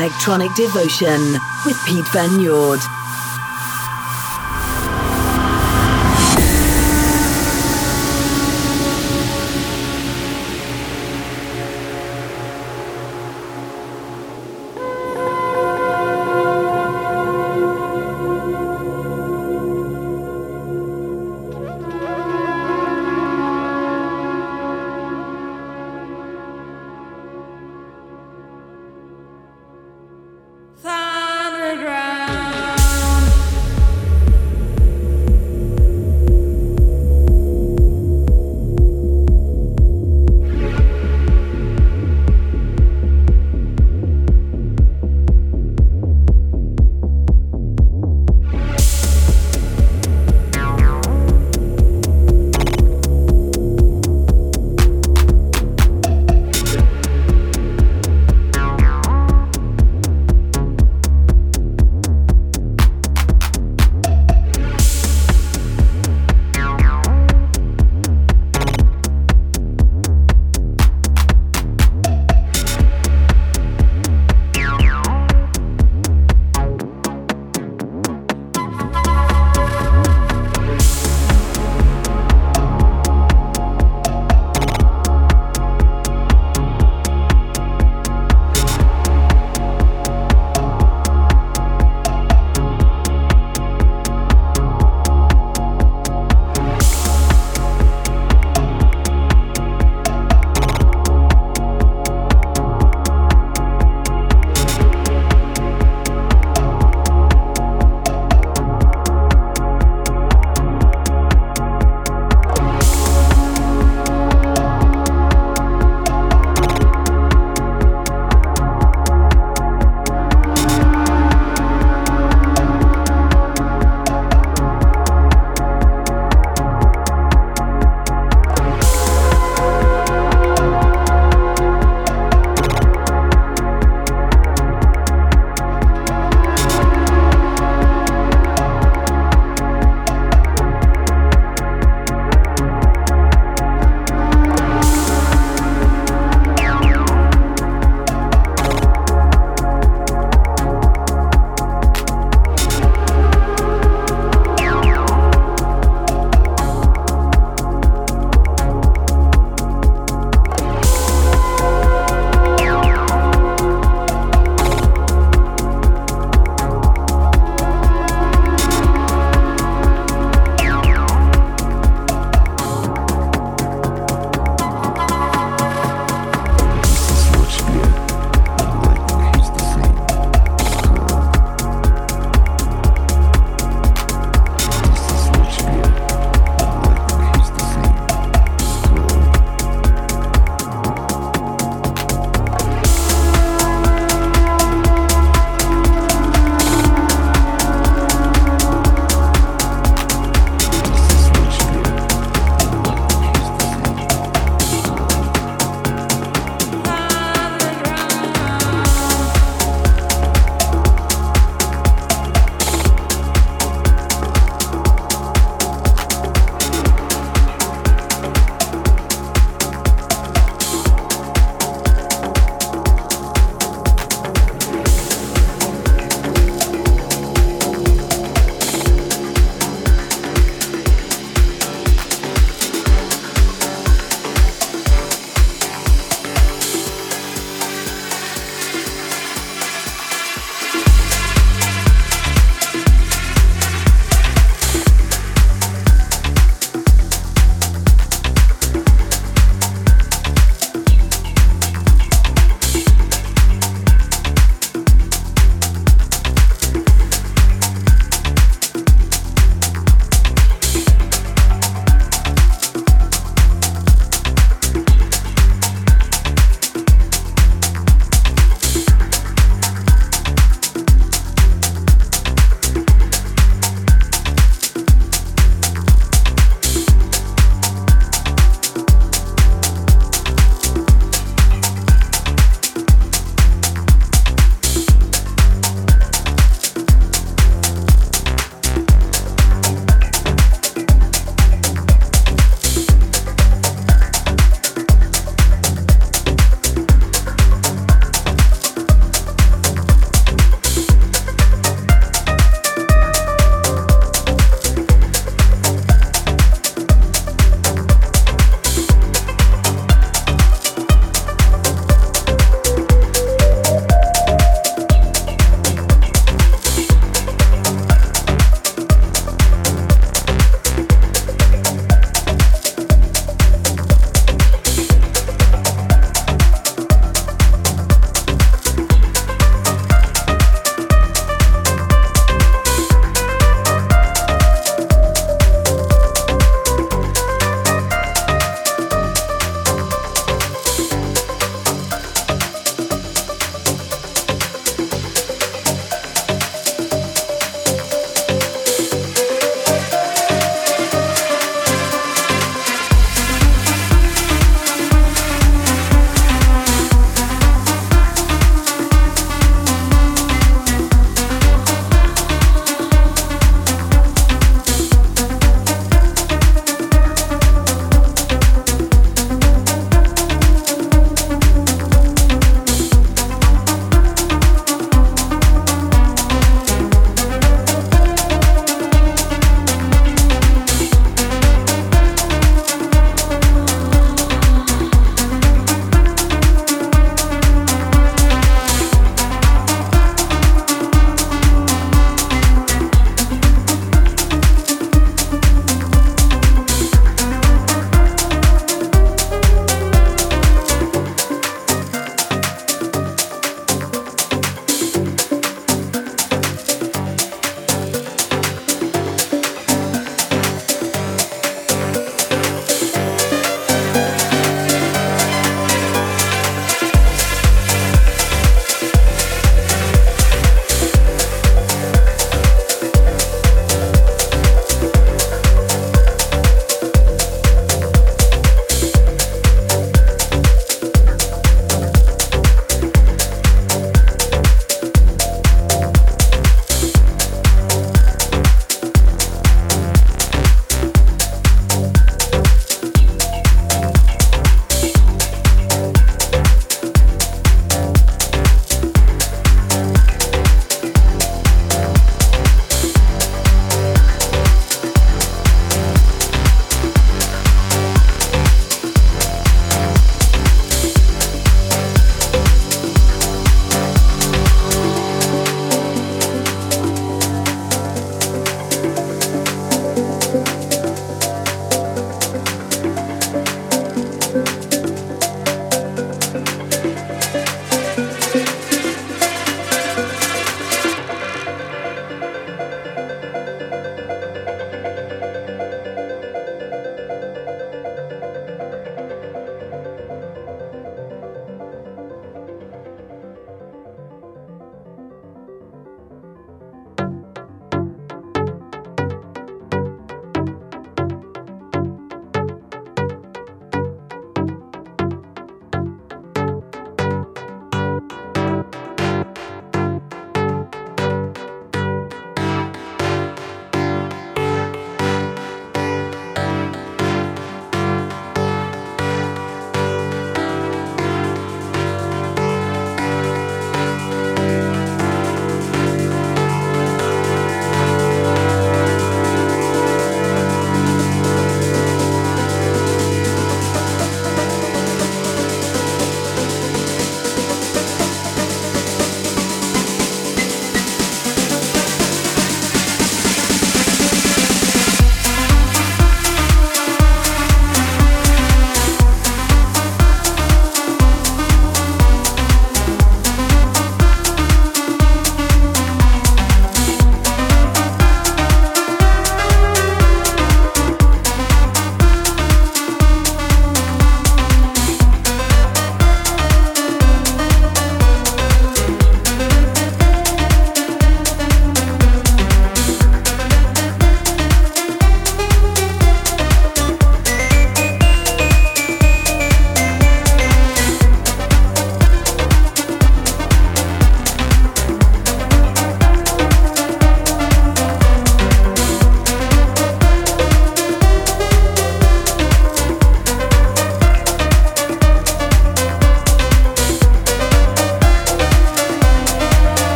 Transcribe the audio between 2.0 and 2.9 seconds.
Van Yord.